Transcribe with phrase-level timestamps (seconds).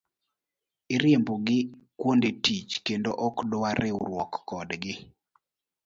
[0.95, 1.59] Iriembo gi
[1.99, 4.93] kuonde tich kendo ok dwa riwruok kodgi.